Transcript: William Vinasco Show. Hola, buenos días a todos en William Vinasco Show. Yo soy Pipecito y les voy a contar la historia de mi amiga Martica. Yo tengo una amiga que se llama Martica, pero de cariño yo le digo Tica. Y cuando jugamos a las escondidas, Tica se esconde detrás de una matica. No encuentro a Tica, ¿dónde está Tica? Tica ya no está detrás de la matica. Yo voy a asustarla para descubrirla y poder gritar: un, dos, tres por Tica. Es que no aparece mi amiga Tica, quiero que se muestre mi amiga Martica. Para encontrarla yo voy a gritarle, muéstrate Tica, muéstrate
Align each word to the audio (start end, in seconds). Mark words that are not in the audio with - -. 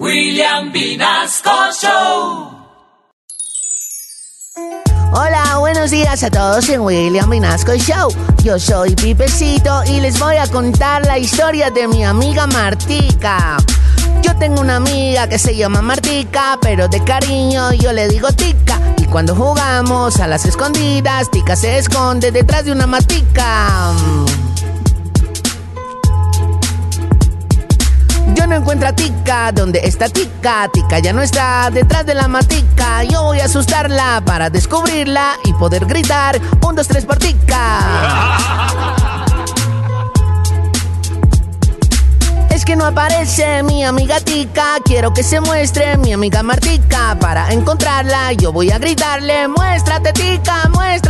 William 0.00 0.72
Vinasco 0.72 1.50
Show. 1.80 2.50
Hola, 5.12 5.58
buenos 5.60 5.92
días 5.92 6.24
a 6.24 6.30
todos 6.30 6.68
en 6.68 6.80
William 6.80 7.30
Vinasco 7.30 7.76
Show. 7.76 8.08
Yo 8.42 8.58
soy 8.58 8.96
Pipecito 8.96 9.84
y 9.84 10.00
les 10.00 10.18
voy 10.18 10.36
a 10.36 10.48
contar 10.48 11.06
la 11.06 11.16
historia 11.18 11.70
de 11.70 11.86
mi 11.86 12.04
amiga 12.04 12.48
Martica. 12.48 13.56
Yo 14.20 14.36
tengo 14.36 14.62
una 14.62 14.76
amiga 14.76 15.28
que 15.28 15.38
se 15.38 15.54
llama 15.54 15.80
Martica, 15.80 16.58
pero 16.60 16.88
de 16.88 17.04
cariño 17.04 17.72
yo 17.74 17.92
le 17.92 18.08
digo 18.08 18.32
Tica. 18.32 18.80
Y 18.96 19.04
cuando 19.04 19.36
jugamos 19.36 20.18
a 20.18 20.26
las 20.26 20.44
escondidas, 20.44 21.30
Tica 21.30 21.54
se 21.54 21.78
esconde 21.78 22.32
detrás 22.32 22.64
de 22.64 22.72
una 22.72 22.88
matica. 22.88 23.92
No 28.54 28.60
encuentro 28.60 28.88
a 28.88 28.92
Tica, 28.92 29.50
¿dónde 29.50 29.80
está 29.82 30.08
Tica? 30.08 30.68
Tica 30.72 31.00
ya 31.00 31.12
no 31.12 31.22
está 31.22 31.70
detrás 31.72 32.06
de 32.06 32.14
la 32.14 32.28
matica. 32.28 33.02
Yo 33.02 33.24
voy 33.24 33.40
a 33.40 33.46
asustarla 33.46 34.22
para 34.24 34.48
descubrirla 34.48 35.36
y 35.44 35.52
poder 35.54 35.86
gritar: 35.86 36.40
un, 36.64 36.76
dos, 36.76 36.86
tres 36.86 37.04
por 37.04 37.18
Tica. 37.18 38.38
Es 42.50 42.64
que 42.64 42.76
no 42.76 42.86
aparece 42.86 43.64
mi 43.64 43.84
amiga 43.84 44.20
Tica, 44.20 44.76
quiero 44.84 45.12
que 45.12 45.24
se 45.24 45.40
muestre 45.40 45.96
mi 45.98 46.12
amiga 46.12 46.44
Martica. 46.44 47.16
Para 47.20 47.52
encontrarla 47.52 48.32
yo 48.34 48.52
voy 48.52 48.70
a 48.70 48.78
gritarle, 48.78 49.48
muéstrate 49.48 50.12
Tica, 50.12 50.68
muéstrate 50.72 51.03